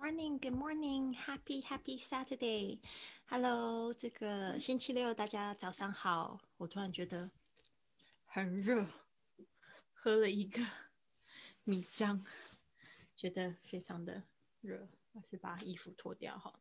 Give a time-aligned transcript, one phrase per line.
[0.00, 2.78] morning, good morning, happy happy Saturday.
[3.26, 6.38] Hello，这个星期六大家早上好。
[6.56, 7.28] 我突然觉得
[8.24, 8.86] 很热，
[9.92, 10.64] 喝了一个
[11.64, 12.22] 米浆，
[13.16, 14.22] 觉得非常的
[14.60, 16.54] 热，还是把衣服脱掉哈。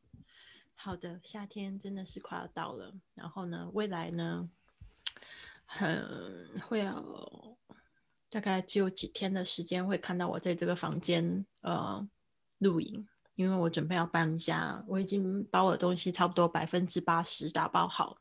[0.73, 2.91] 好的，夏天真的是快要到了。
[3.13, 4.49] 然后呢，未来呢，
[5.63, 7.55] 很会有
[8.31, 12.09] 大概只有几天的时间会看到我在这个房间呃
[12.57, 13.07] 录影。
[13.37, 18.17] 因为我准备要搬家，我已经把我的东西差不多百分之八十打包好，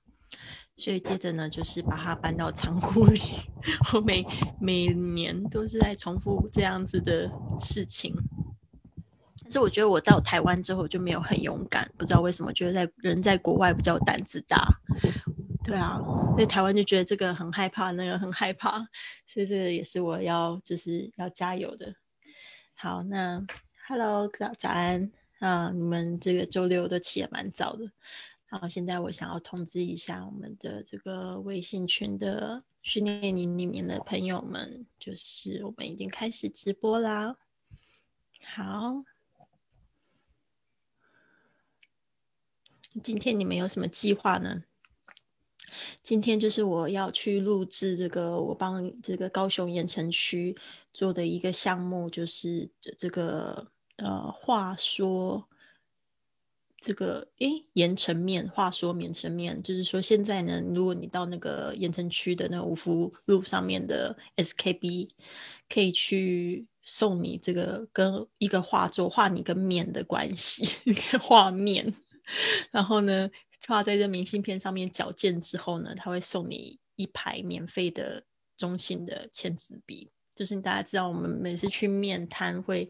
[0.77, 3.19] 所以接着呢，就是把它搬到仓库里。
[3.95, 4.23] 我每
[4.61, 8.15] 每年都是在重复这样子的事情。
[9.41, 14.69] 但是我觉得我到台湾之后就没有很勇敢，不知道为什么，觉得在人在国外比较胆子大。
[15.65, 15.99] 对啊，
[16.37, 18.87] 在台湾就觉得这个很害怕，那个很害怕，
[19.25, 21.95] 所以这个也是我要就是要加油的。
[22.75, 23.43] 好，那。
[23.89, 25.71] Hello，早早安啊！
[25.71, 27.89] 你们这个周六都起也蛮早的。
[28.49, 37.37] 然后现在我想要通知一下我们的这个微信群的训练营里面的朋友们，就是我们已经开始直播啦。
[38.45, 39.05] 好，
[43.05, 44.65] 今天你们有什么计划呢？
[46.03, 50.57] 今天就是我要去录制这个，我帮这个高雄盐城区
[50.93, 53.71] 做的一个项目，就是这这个。
[53.97, 55.49] 呃，话说
[56.79, 65.09] 这个诶，盐城面，话说盐城面，就是说现在呢，如果你到那个盐城区的那五福路上面的 SKB，
[65.69, 71.95] 可以去送你这个跟一个画作画你跟面的关系，你可以画面，
[72.71, 73.31] 然后呢，
[73.67, 78.23] 画在这明信片上面矫健之后呢，他会送你一排免费的
[78.59, 82.89] 中性的签字笔，就是大家知道我们每次去面摊会。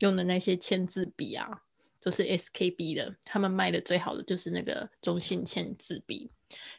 [0.00, 1.62] 用的那些签字笔啊，
[2.00, 6.30] 都是 SKB 的，他们卖的最好的就是那个中性签字笔。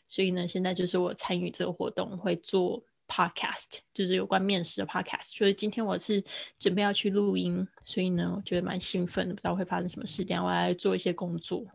[0.08, 5.36] 所以呢，现在就是我参与这个活动，会做 Podcast，就是有关面试的 Podcast。
[5.38, 6.24] 所以今天我是
[6.60, 10.26] 准备要去录音，所以呢，我觉得蛮兴奋的，不知道会发生什么事。
[10.26, 11.66] 等下我来做一些工作。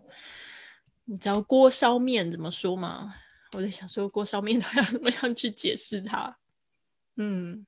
[1.04, 3.14] 你知道锅烧面怎么说吗？
[3.52, 6.36] 我在想说锅烧面要 怎么样去解释它。
[7.14, 7.64] 嗯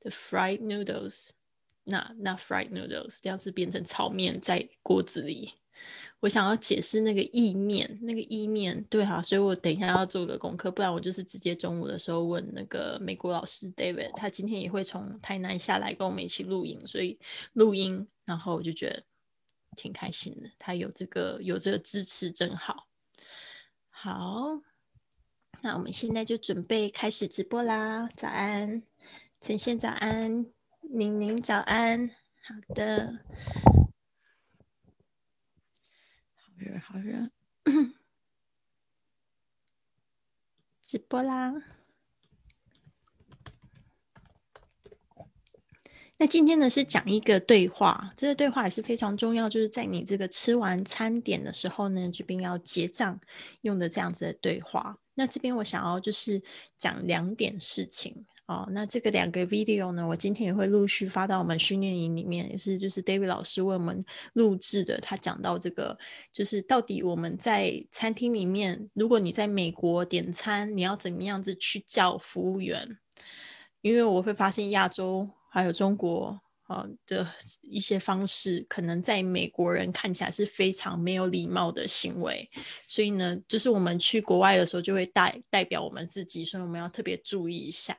[0.00, 1.30] ，The fried noodles。
[1.84, 5.52] 那那 fried noodles 这样子变成炒面在锅子里，
[6.20, 17.18] 我想要解释那个意面，那个意面对哈，所以我等一下要做个功课，不然我就是直接中午的时候问那个美国老师 David，他今天也会从台南下来跟我们一起录音，所以
[17.54, 19.02] 录音，然后我就觉得
[19.76, 22.86] 挺开心的，他有这个有这个支持真好。
[23.88, 24.60] 好，
[25.60, 28.82] 那我们现在就准备开始直播啦，早安，
[29.40, 30.61] 晨曦早安。
[30.94, 32.10] 宁宁早安，
[32.42, 33.18] 好的，
[36.36, 37.30] 好热好热，
[40.82, 41.54] 直播啦。
[46.18, 53.18] 那今天呢是讲一个对话，这个对话也是非常重要，就是在你这个吃完餐点的时候呢，这边要结账
[53.62, 54.98] 用的这样子的对话。
[55.14, 56.42] 那这边我想要就是
[56.78, 58.26] 讲两点事情。
[58.46, 64.98] 哦，那这个两个 video 呢，我今天也会陆续发到我们训练营里面，也是就是 David 老师为我们录制的。
[64.98, 65.96] 他讲到这个，
[66.32, 72.98] 就是到底我们在餐厅里面，如果你在美国点餐，你要怎么样子去叫服务员？
[73.80, 77.26] 因为我会发现亚洲还有中国啊的
[77.62, 82.50] 一些方式，可能在美国人看起来是非常没有礼貌的行为。
[82.88, 87.96] 所以呢，就是我们去国外的时候，就会代代表我们自己，所以我们要特别注意一下。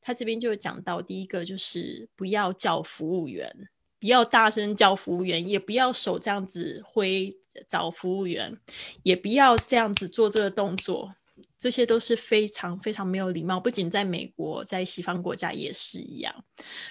[0.00, 7.36] 他这边就讲到，第一个就是不要叫服务员，不要大声叫服务员，也不要手这样子挥
[7.68, 8.58] 找服务员，
[9.02, 11.14] 也不要这样子做这个动作。
[11.58, 16.32] 这些都是非常非常没有礼貌，不仅在美国，在西方国家也是一样。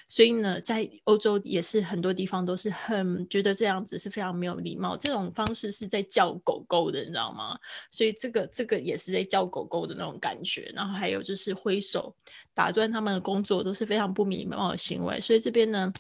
[0.07, 4.97] 所以呢，在欧洲也是很多地方都是很觉得这样子是非常没有礼貌。
[4.97, 7.57] 这种方式是在叫狗狗的，你知道吗？
[7.91, 10.71] 所以这个这个也是在叫狗狗的那种感觉。
[10.73, 12.13] 然后还有就是挥手
[12.53, 15.19] 打断他们的工作，都是非常不礼貌的行为。
[15.19, 15.91] 所以这边呢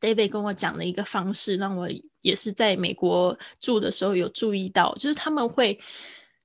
[0.00, 1.88] ，David 跟我讲的一个方式，让我
[2.20, 5.78] 也是在美国住的时候有注意到，就是他们会。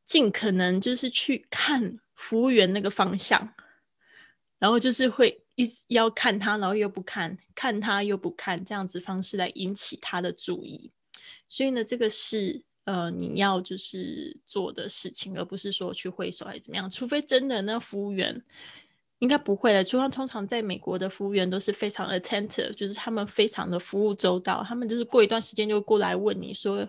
[0.04, 3.48] 尽可能就是去看服务员那个方向，
[4.60, 10.92] 然后就是会一要看他，然后又不看，看他又不看，这样子方式来引起他的注意。
[11.48, 16.90] 所以呢，这个是呃你要就是做的事情，而不是说去挥手还是怎么样。
[16.90, 18.44] 除非真的那服务员
[19.22, 19.84] 应该不会的。
[19.84, 26.88] 就像通常在美国的服务员都是非常 attentive，就是他们非常的服务周到，他们就是过一段时间就过来问你说。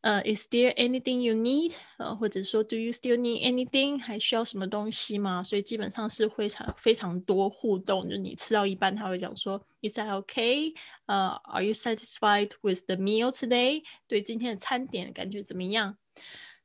[0.00, 1.72] 呃，Is there anything you need？
[1.96, 3.98] 呃，或者说，Do you still need anything？
[3.98, 5.42] 还需要什么东西吗？
[5.42, 8.06] 所以基本上是非常非常多互动。
[8.06, 10.74] 就你吃到一半，他会讲说，Is that okay？
[11.06, 13.82] 呃，Are you satisfied with the meal today？
[14.06, 15.96] 对今天的餐点感觉怎么样？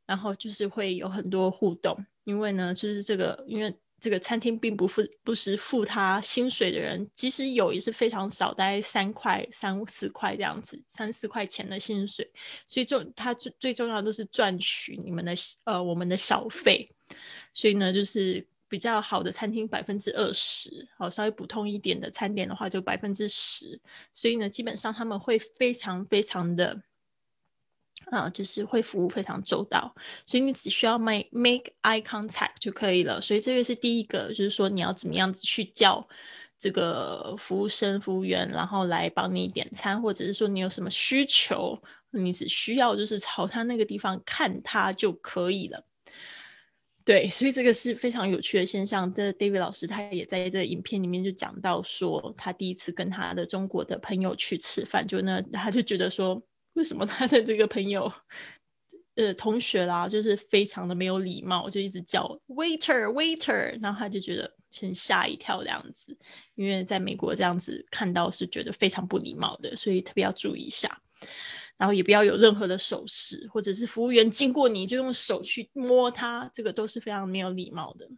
[0.05, 3.73] 然后就是会有很多互动，因为呢，就是这个，因为。
[3.99, 12.29] 这个餐厅并不付不是付他薪水的人，即使有也是非常少，大概三块、三四块这样子，三四块钱的薪水。
[12.67, 15.33] 所以就他最最重要的都是赚取你们的
[15.65, 16.89] 呃我们的小费。
[17.53, 23.79] 所以呢，就是比较好的餐厅百分之二十，好稍微普通一点的餐点的话就百分之十。
[24.13, 26.81] 所以呢，基本上他们会非常非常的。
[28.11, 29.94] 啊，就是会服务非常周到，
[30.25, 33.21] 所以你只需要 make make eye contact 就可以了。
[33.21, 36.07] 所以这个是第一个，就是说你要怎么样子去叫
[36.57, 41.79] 这个服务生、服务员，然后来帮你点餐，或者是说你有什么需求，
[42.09, 45.85] 你只需要就是朝他那个地方看他就可以了。
[47.06, 49.11] 对，所以这个是非常有趣的现象。
[49.11, 56.41] 这 David 老师他也在这影片里面就讲到说，他第一次跟他的中国的朋友去吃饭，就那他就觉得说。
[56.79, 58.09] 为什么他的这个朋友，
[59.15, 66.17] 呃，同学啦，就是非常的没有礼貌，就一直叫 waiter waiter，然后他就觉得先吓一跳这样子，
[66.55, 71.01] 因为在美国这样子看到是觉得非常不礼貌的，所以特别要注意一下，
[71.75, 78.09] 然后也不要有任何的手势，或者是服务员经过你就用手去摸他，这个都是非常没有礼貌的，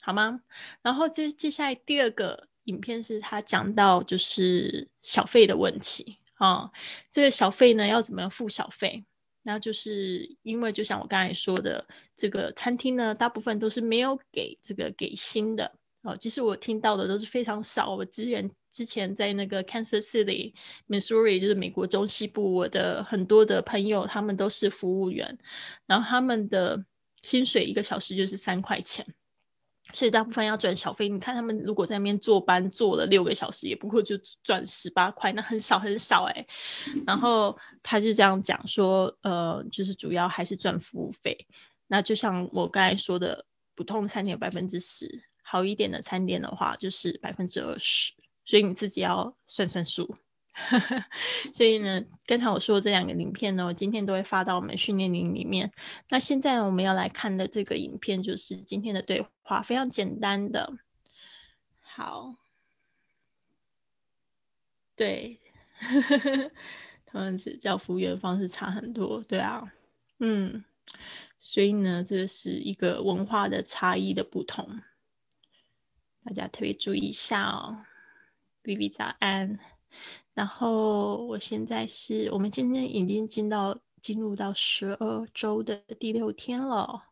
[0.00, 0.40] 好吗？
[0.82, 6.16] 然后接接下来第二个影片是他讲到就是小费的问题。
[6.40, 6.70] 啊，
[7.10, 9.04] 这个小费呢要怎么付小费？
[9.42, 15.70] 那就是因为就像我刚才说的，这个餐厅呢大部分都是没有给这个给薪的
[16.02, 16.16] 哦。
[16.16, 17.94] 其实我听到的都是非常少。
[17.94, 20.54] 我之前之前在那个 Kansas City,
[20.88, 25.36] Missouri，就是美国中西部，我的很多的朋友他们都是服务员，
[25.86, 26.82] 然后他们的
[27.22, 29.06] 薪水一个小时就是三块钱。
[29.92, 36.46] 所以大部分要赚小费，你看他们如果在那边坐班坐了六个小时，也不过就赚十八块，那很少很少哎。
[37.06, 41.36] 然后他就这样讲说，呃，就是主要还是赚服务费。
[41.86, 43.44] 那就像我刚才说的，
[43.74, 48.12] 普通餐点百分之十，好一点的餐点的话就是百分之二十，
[48.44, 50.16] 所以你自己要算算数。
[51.54, 55.72] 所以呢，刚才我说的这两个影片呢，我今天都会发到我们训练营里面。
[56.08, 60.72] 那现在我们要来看的这个影片，就是今天的对话，非常简单的。
[61.80, 62.34] 好，
[64.96, 65.40] 对，
[67.06, 69.72] 他们只叫服务员方式差很多，对啊，
[70.18, 70.64] 嗯，
[71.38, 74.80] 所以呢，这是一个文化的差异的不同，
[76.24, 77.84] 大家特别注意一下哦。
[78.62, 79.58] B B 早安。
[80.34, 87.10] 然后我现在是我们今天已经进到进入到十二周的第六天了。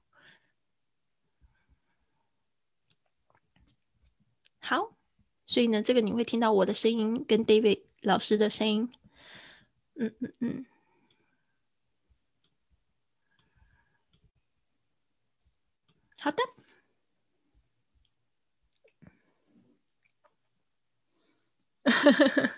[4.61, 4.97] 好，
[5.47, 8.89] 所以呢，这个你会听到我的声音跟 David 老师的声音。
[9.97, 10.67] 嗯嗯嗯。
[16.21, 16.43] 好的。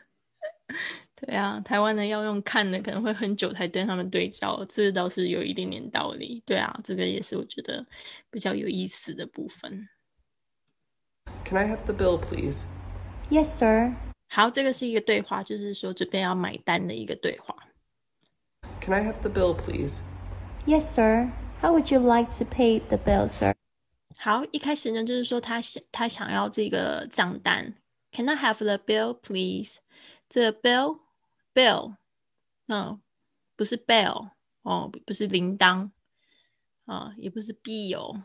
[1.16, 6.42] 对啊，台湾的要用看的，可能会很久才跟他们对照，这倒是有一点点道理。
[6.46, 7.84] 对啊，这个也是我觉得
[8.30, 9.88] 比较有意思的部分。
[11.44, 12.64] Can I have the bill, please?
[13.30, 13.92] Yes, sir.
[14.28, 17.54] 好，这个是一个对话，就是说准备要买单的一个对话。
[18.80, 19.98] Can I have the bill, please?
[20.66, 21.28] Yes, sir.
[21.60, 23.54] How would you like to pay the bill, sir?
[24.16, 27.74] 好，一开始呢，就是说他想他想要这个账单。
[28.12, 29.76] Can I have the bill, please?
[30.30, 31.00] 这 bill
[31.52, 31.96] bill，
[32.68, 33.00] 嗯，
[33.56, 34.30] 不是 bell
[34.62, 35.90] 哦，不是铃铛
[36.86, 38.22] 啊，也不是 bill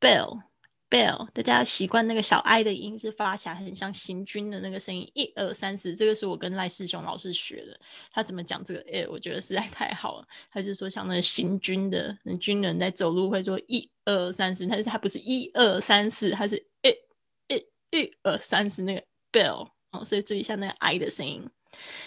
[0.00, 0.40] bill
[0.88, 7.78] bill，大家要习惯那个小 i 的音是发起来很像行军的那个声音，一二三四，这个是我跟赖世雄老师学的，
[8.12, 17.66] 他怎么讲这个 a 我觉得实在太好了，他就说像那个行军的军人在走路会说一二三四，但是他不是一二三四，他是一一
[17.98, 19.68] 一二三四那个 bell。
[19.98, 21.48] 哦，所以注意一下那个 i 的声音。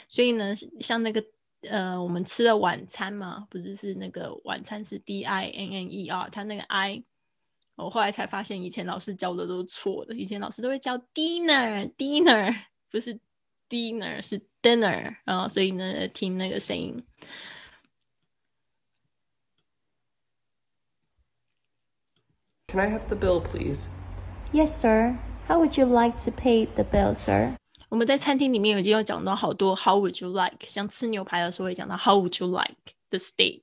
[0.08, 1.24] 所以呢，像那个
[1.70, 7.04] 呃，我们吃的晚餐嘛，不是是那个晚餐是 d i n n e r，它那个 i，
[7.76, 12.56] 我后来才发现以前老师教的都是错的，以前老师都会教 dinner，dinner
[12.90, 13.20] 不是
[13.70, 17.06] dinner 是 dinner，然后所以呢，听那个声音。
[22.68, 23.88] Can I have the bill, please?
[24.52, 25.18] Yes, sir.
[25.48, 27.58] How would you like to pay the bill, sir?
[27.91, 30.67] 我们在餐厅里面已经有讲到好多 How would you like？
[30.67, 32.77] 像吃牛排的时候会讲到 How would you like
[33.11, 33.63] the steak？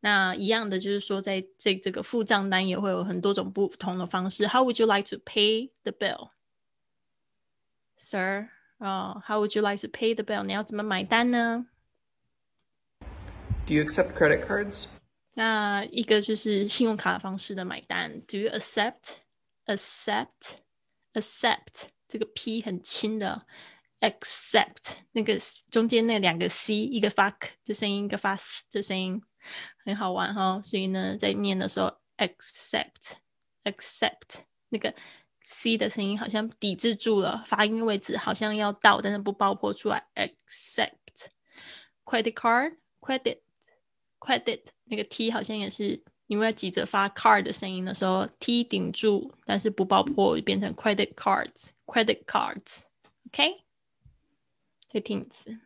[0.00, 4.46] 那一样的就是说，在这这个付账单也会有很多种不同的方式。
[4.46, 6.30] How would you like to pay the bill,
[7.98, 8.48] sir？
[8.78, 10.44] 哦、h o w would you like to pay the bill？
[10.44, 11.66] 你要怎么买单呢？
[13.66, 14.84] Do you accept credit cards?
[15.32, 18.20] 那一个就是信用卡方式的买单。
[18.28, 19.16] Do you accept?
[19.64, 20.58] Accept?
[21.14, 21.88] Accept?
[22.11, 23.47] 这个 p 很轻的
[24.01, 25.37] ，accept 那个
[25.69, 29.21] 中间那两个 c，一个发 k 的声音，一个发 s 的声音，
[29.85, 33.13] 很好玩哈、所以呢，在念的时候，accept
[33.63, 34.93] accept 那个
[35.41, 40.05] c 的声音好像抵制住了，发音位置好像要到，但是不爆破出来。
[40.15, 41.29] accept
[42.03, 43.39] credit card credit
[44.19, 53.64] credit 那个 t 好像也是因为急着发 card 的声音的时候，t 顶住，但是不爆破，就变成 credit cards credit cards。OK，
[54.88, 55.58] 再听一次。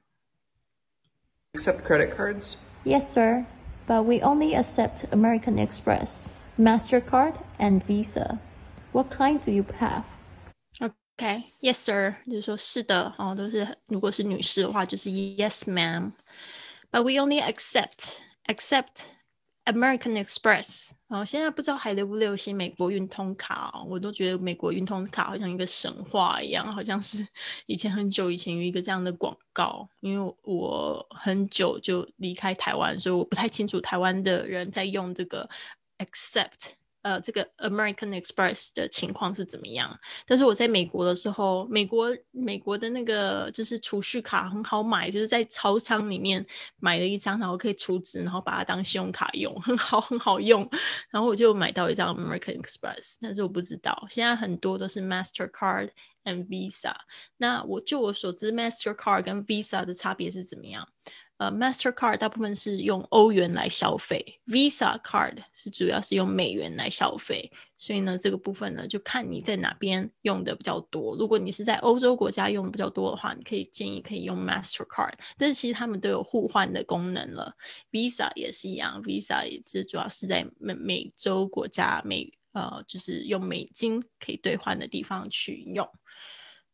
[1.52, 2.54] Accept credit cards?
[2.84, 3.44] Yes, sir.
[3.86, 8.38] But we only accept American Express, MasterCard, and Visa.
[8.92, 10.04] What kind do you have?
[10.80, 19.12] OK, yes sir，就是说是的哦，都是如果是女士的话，就是 yes ma'am。But we only accept accept
[19.65, 20.89] American Express。
[21.07, 27.27] 然后，现在不知道还流不流行美国运通卡，我都觉得美国运通卡好像一个神话一样，好像是
[27.67, 29.87] 以前很久以前有一个这样的广告。
[29.99, 35.47] 因为我很久就离开台湾，所以我不太清楚台湾的人在用这个
[35.99, 36.73] accept。
[37.05, 39.95] 呃，这个 American Express 的情况是怎么样？
[40.25, 46.43] 但是我在美国的时候，美国美国的那个就是储蓄卡很好买，就是在超商里面
[46.79, 50.67] 买了一张，然后可以储值，然后把它当信用卡用，很好很好用。
[51.11, 55.91] 然后我就买到一张 American Express，但是我不知道现在很多都是 Mastercard
[56.23, 56.95] 和 Visa。
[57.37, 60.87] 那我就我所知，Mastercard 跟 Visa 的差别是怎么样？
[61.37, 71.13] 呃，Mastercard 大部分是用欧元来消费，Visa Card 是主要是用美元来消费，所以呢，这个部分呢就看你在哪边用的比较多。
[71.17, 77.53] 如果你是在欧洲国家用的比较多的话，你可以建议可以用 Mastercard，但是其实他们都有互换的功能了。
[77.91, 85.85] Visa 也是一样，Visa 也是主要是在美美洲国家美呃就是用美金可以兑换的地方去用。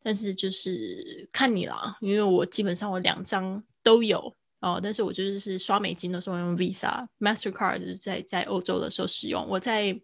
[0.03, 4.35] 但是就是看你了，因为我基本上我两张都有。
[4.61, 9.45] 哦，但是我就是是刷美金的时候用 Visa，Mastercard 就是在在欧洲的时候使用。
[9.47, 9.99] 我在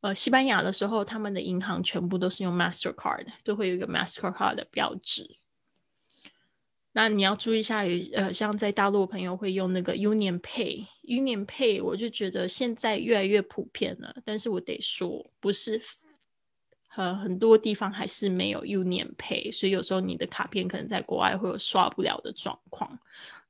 [0.00, 5.28] 呃西班牙的时候，他们的银行全部都是用 Mastercard，都会有一个 Mastercard 的标志。
[6.92, 15.80] 那你要注意一下，有呃，像在大陆朋友会用那个 Union Pay，Union Pay 我就觉得现在越来越普遍了，但是我得说，不是。
[16.96, 22.98] 呃，很多地方还是没有 Union Pay，所以有时候你的卡片可能在国外会有刷不了的状况。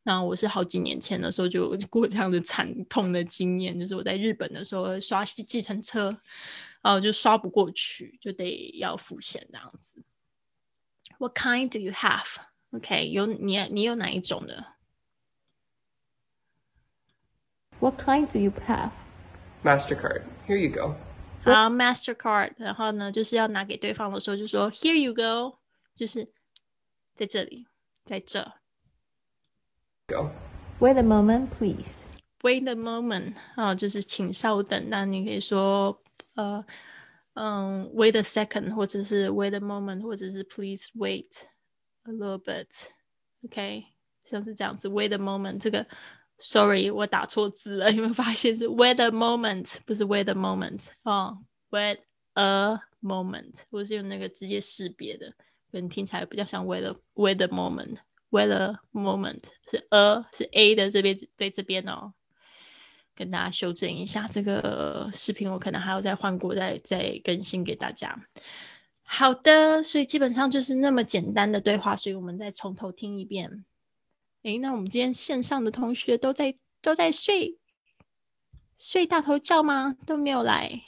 [0.09, 6.09] 那我是好几年前的时候就过这样的惨痛的经验，就是我在日本的时候刷计程车，
[6.81, 10.03] 然后就刷不过去，就得要付现这样子。
[11.19, 12.37] What kind do you have?
[12.71, 14.65] OK，有你你有哪一种的
[17.79, 18.93] ？What kind do you have?
[19.63, 20.23] MasterCard.
[20.47, 20.95] Here you go.
[21.43, 25.59] 好，Mastercard，然后呢，就是要拿给对方的时候就说 Here you go，
[25.95, 26.33] 就是
[27.15, 27.67] 在这里，
[28.07, 28.55] 在这。
[30.08, 30.30] Go.
[30.80, 32.04] Wait a moment, please.
[32.44, 34.90] Wait a moment，啊，就是请稍等。
[34.90, 35.98] 那你可以说，
[36.36, 36.66] 呃，
[37.36, 41.46] 嗯，Wait a second，或者是 Wait a moment，或者是 Please wait
[42.04, 43.86] a little bit，OK，、
[44.26, 44.90] 像是这样子。
[44.90, 45.88] Wait a moment，这个，
[46.38, 51.38] Sorry，我打错字了，有没有发现是 Wait a moment，不是 Wait a moment 哦，
[51.72, 52.00] Wait
[52.34, 55.30] a moment，我是用那个直接识别的，
[55.72, 57.96] 可能听起来比较像 Wait a Wait a moment。
[58.31, 62.13] Weather moment 是 a 是 a 的这边在这边哦，
[63.15, 68.19] 跟大家修正一下，这个视频我可能还要再换过，再再更新给大家。
[69.03, 73.65] 好的，所以基本上就是那么简单的对话，所以我们再从头听一遍。
[74.43, 77.59] 诶，那我们今天线上的同学都在都在睡
[78.77, 79.97] 睡大头觉吗？
[80.07, 80.83] 都没有来，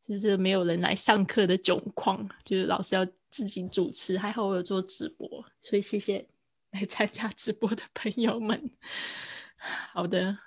[0.00, 4.17] 就是没有人来上课的窘况，就是老师要自己主持。
[4.17, 6.27] 还好我有做直播，所以谢谢
[6.71, 8.71] 来参加直播的朋友们。
[9.93, 10.37] 好的，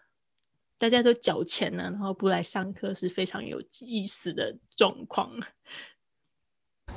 [0.79, 5.31] 大家都缴钱了，然后不来上课是非常有意思的状况。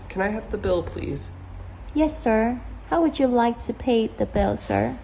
[0.10, 1.29] Can I have the bill, please?
[1.96, 2.58] Yes, sir.
[2.89, 4.96] How would you like to pay the bill, sir?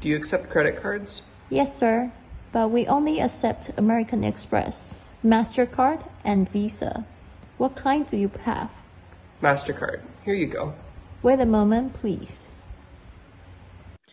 [0.00, 1.22] Do you accept credit cards?
[1.50, 2.10] Yes, sir.
[2.52, 7.04] But we only accept American Express, MasterCard, and Visa.
[7.58, 8.68] What kind do you have?
[9.41, 9.99] MasterCard.
[10.25, 10.73] Here you go.
[11.21, 12.47] Wait a moment, please.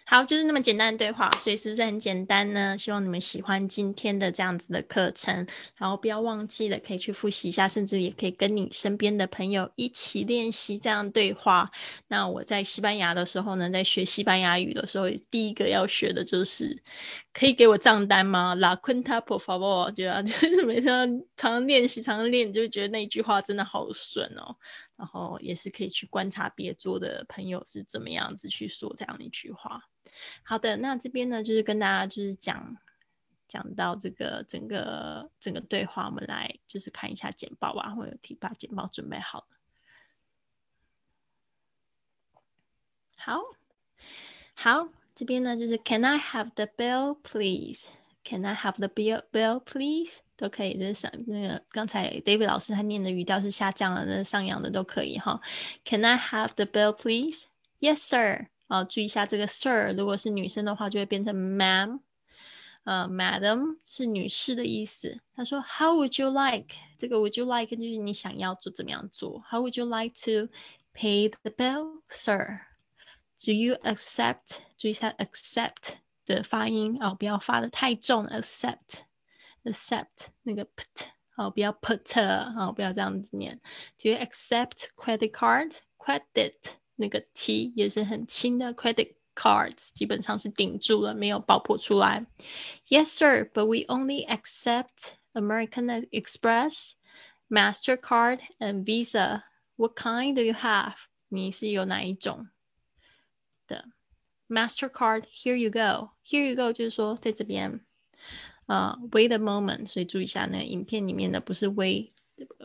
[0.09, 2.79] 好，就是那么简单的对话，所以是不是很简单呢？
[2.79, 5.35] 希望你们喜欢今天的这样子的课程，
[5.77, 11.69] 然后不要忘记了，可以去复习一下，甚至也可以跟你身边的朋友一起练习这样对话。
[12.07, 16.81] 那我在西班牙的时候呢，在学西班牙语的时候，第一个要学的就是
[17.39, 20.89] 可以给我账单吗？La cuenta por favor，觉得 就是每天
[21.37, 24.57] 常常练习，常常练，就会觉得那一句话真的好顺哦。
[24.97, 29.83] 然后也是可以去观察别桌的朋友是怎么样子去说这样的一句话。
[30.45, 32.75] 好的，那这边呢，就是跟大家就是讲
[33.47, 39.47] 讲到这个整个整个对话，我们来就是看一下简报吧，我有提把简报准备好了。
[43.19, 43.43] 好，
[44.55, 47.90] 好，这边呢就是 Can I have the bill, please?
[48.24, 50.20] Can I have the bill, bill, please?
[50.38, 55.40] 都可以，这是上那个刚才 David 老师他念的语调是下降了，那上扬的都可以哈。
[55.86, 57.44] Can I have the bill, please?
[57.80, 58.48] Yes, sir.
[58.68, 62.00] 啊，注意一下这个 sir，如果是女生的话，就会变成 ma'am，
[62.86, 65.20] 呃，madam 是女士的意思。
[65.36, 66.76] 他说，How would you like？
[66.98, 69.44] 这个 would you like 就是你想要做怎么样做？
[69.50, 70.52] How would you like to
[70.96, 72.62] pay the bill, sir?
[73.44, 74.60] Do you accept？
[74.78, 83.60] 注意一下 accept 的发音哦，不要发的太重，accept，accept 那个 put 哦，不要 put 哦，不要这样子念。
[83.98, 85.78] Do you accept credit card?
[85.98, 86.54] Credit
[86.96, 92.26] 那个 T 也是很轻的，credit cards 基本上是顶住了，没有爆破出来。
[92.88, 96.94] Yes, sir, but we only accept American Express,
[97.50, 99.44] Mastercard, and Visa.
[99.78, 100.96] What kind do you have?
[101.30, 102.50] 你是有哪一种
[103.67, 103.87] 的
[104.49, 106.11] ？Mastercard, here you go.
[106.25, 107.81] Here you go 就是说在这边，
[108.67, 112.13] 呃、，Wait a moment，所以注意一下那影片里面的不是 wait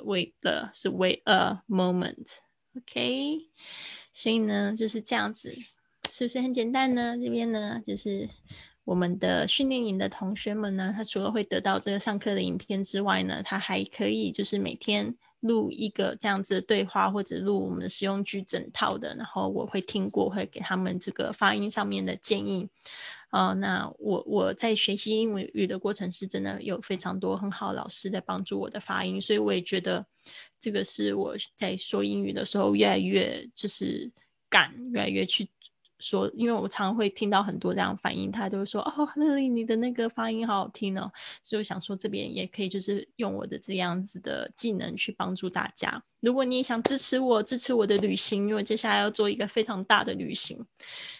[0.05, 2.37] wait 的，是 wait a moment。
[2.77, 3.49] OK。
[4.13, 5.53] 所以呢，就是这样子，
[6.09, 7.17] 是不是很简单呢？
[7.17, 8.29] 这边呢，就是
[8.83, 22.67] 我们的训练营的同学们呢，他除了会得到这个上课的影片之外呢，他还可以就是每天录一个这样子的对话，或者录我们的实用句整套的，然后我会听过，会给他们这个发音上面的建议。
[23.29, 30.05] 啊，那我我在学习英语的过程是真的有非常多很好老师在帮助我的发音，所以我也觉得
[30.59, 34.11] 这个是我在说英语的时候越来越就是
[34.49, 35.49] 敢越来越去
[36.01, 41.09] 说，因为我常常会听到很多这样反应，他都会说哦，丽丽你的那个发音好好听哦，
[41.43, 46.03] 所以我想说这边也可以就是用我的这样子的技能去帮助大家。
[46.19, 50.65] 如果你也想支持我，支持我的旅行，因为接下来要做一个非常大的旅行，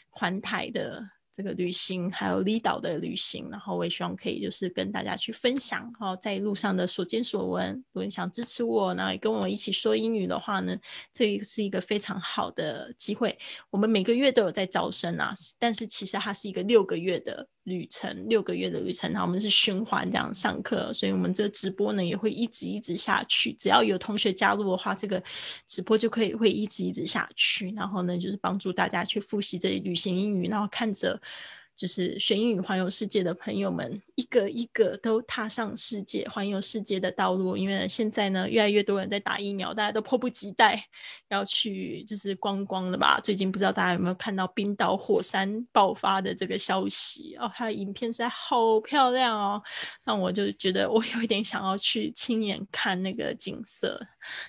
[0.10, 1.08] 环台的。
[1.42, 7.74] 这个旅行还有离岛的旅行，然后我也希望可以就是跟大家去分享，哈，在路上的所见所闻。
[7.74, 10.78] 如果你想支持我，然后跟我一起说英语的话呢，
[11.12, 13.36] 这是一个非常好的机会。
[13.72, 17.48] 我们每个月都有在招生啊，但是其实它是一个六个月的。
[17.64, 23.54] 旅程六个月的旅程，然后我们是循环这样上课，所以我们这个直播呢也会一直一直下去。
[23.54, 25.22] 只要有同学加入的话，这个
[25.68, 27.72] 直播就可以会一直一直下去。
[27.76, 31.22] 然后呢，就是帮助大家去复习这旅行英语，然后看着。
[31.82, 37.58] 就是学英语环游世界的朋友们，一个一个都踏上世界环游世界的道路。
[37.58, 40.86] 因为现在呢，越来越多人在打疫苗，大家都迫不及待
[41.30, 43.20] 要去就是观光了吧？
[43.20, 47.52] 最近不知道大家有没有看到冰岛火山爆发的这个消息哦？
[47.56, 49.64] 它的影片实在好漂亮哦，
[50.06, 54.00] 那我就觉得我有一点想要去亲眼看那个景色，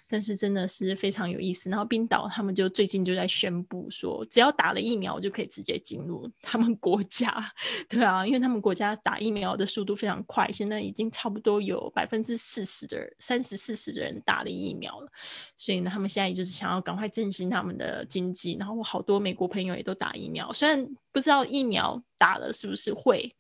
[0.07, 1.71] 但是真的是非常有意思。
[1.71, 7.22] 然后冰岛他们就最近就在宣布说，只要打了疫苗就可以直接进入他们国家。
[7.89, 15.09] 对啊，因为他们国家打疫苗的速度非常快，现在已经差不多有百分之四十的三十四十的人打了疫苗了，
[15.57, 18.57] 所以呢，他们现在就是想要赶快振兴他们的经济。
[18.59, 23.35] 然后我好多美国朋友也都打疫苗，虽然不知道疫苗打了是不是会，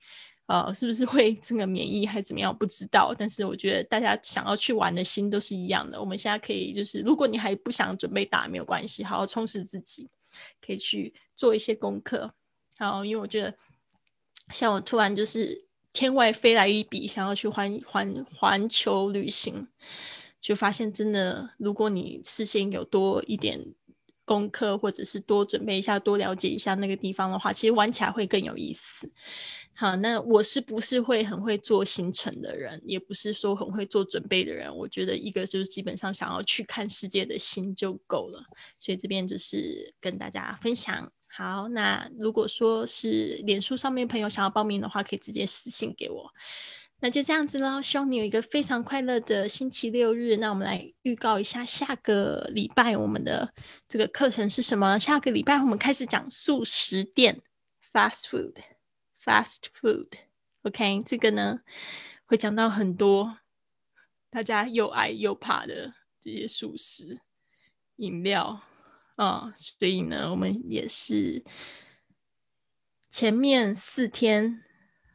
[0.46, 3.14] 呃，是不是会这个免疫还怎么样，不知道。
[3.16, 6.00] 但是我觉得大家想要去玩的心都是一样的。
[6.00, 10.08] 我们现在可以就是，如果你还不想准备打，没有关系，好好充实自己，
[10.64, 12.32] 可以去做一些功课。
[12.78, 13.54] 好，因为我觉得。
[14.52, 19.66] 像我突然就是天外飞来一笔，想要去环环环球旅行，
[20.40, 23.60] 就发现真的，如果你事先有多一点
[24.24, 29.10] 功课，或者是多准备一下、多了解一下那个地方的话，其实玩起来会更有意思。
[29.74, 34.74] 好，那我是不是会很会做行程的人，也不是说很会做准备的人。
[34.74, 38.44] 我觉得一个就是基本上想要去看世界的心就够了。
[38.78, 41.10] 所以这边就是跟大家分享。
[41.34, 46.30] 好，那如果说是脸书上面朋友想要报名的话，可以直接私信给我。
[47.00, 50.36] 那就这样子喽，希望你有一个非常快乐的星期六日。
[50.36, 53.52] 那我们来预告一下下个礼拜我们的
[53.88, 54.98] 这个课程是什么？
[54.98, 57.40] 下个礼拜我们开始讲素食店
[57.92, 60.08] （fast food），fast food。
[60.62, 61.60] OK，这个呢
[62.26, 63.38] 会讲到很多
[64.30, 67.20] 大家又爱又怕的这些素食
[67.96, 68.62] 饮料
[69.16, 71.42] 啊，所以呢，我们也是
[73.10, 74.62] 前面四天。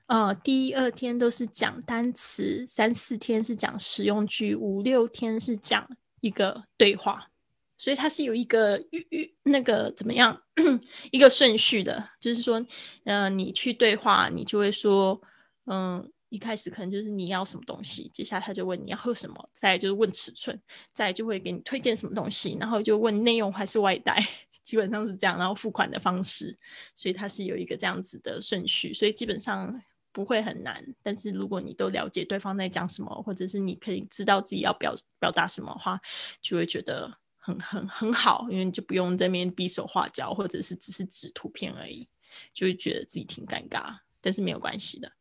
[0.08, 5.86] 呃，第二天都是讲单词，三四天是讲实用句，五六天是讲
[6.22, 7.30] 一个对话，
[7.76, 10.42] 所以它是有一个预预那个怎么样
[11.12, 12.66] 一个顺序的，就是说，
[13.04, 15.22] 呃，你去对话，你就会说，
[15.66, 20.60] 嗯，一开始可能就是你要什么东西，接下来他就问你要喝什么，再就是问尺寸，
[20.94, 24.26] 再就会给你推荐什么东西，然后就问内容还是外带，
[24.64, 26.58] 基本上是这样，然后付款的方式，
[26.96, 29.82] 所以它是有一个这样子的顺序，所以基本上。
[30.14, 36.02] 不会很难，但是如果你都了解对方在讲什么，或者是你可以知道自己要表表达什么话，
[36.42, 42.10] 就会觉得很很很好，因为你就不用在那边比手画脚，或者是只是指图片而已，
[42.52, 45.12] 就会觉得自己挺尴尬，但是没有关系的。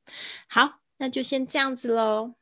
[0.48, 2.34] 好，那就先这样子喽。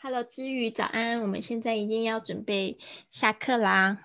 [0.00, 1.20] Hello，知雨，早安！
[1.20, 2.78] 我们现在已经要准备
[3.10, 4.04] 下课啦，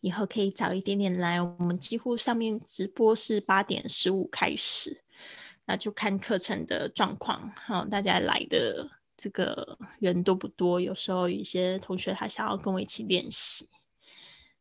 [0.00, 1.40] 以后可以早一点点来。
[1.40, 5.02] 我们几乎上面直播是八点十五开始。
[5.66, 10.78] 那就看课程的状况，好，大家来的这个人多不多？
[10.78, 13.66] 有时候一些同学他想要跟我一起练习。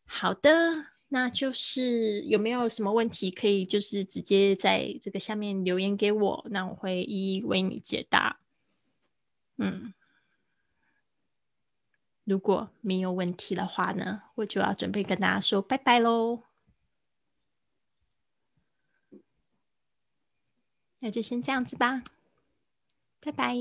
[0.05, 8.39] 好的，那就是有没有什么问题可以就是直接在这个下面留言给我，那我会一一为你解答。
[9.57, 9.93] 嗯，
[12.23, 16.41] 如果没有问题的话呢，我就要准备跟大家说拜拜喽。
[20.97, 22.03] 那就先这样子吧，
[23.19, 23.55] 拜拜。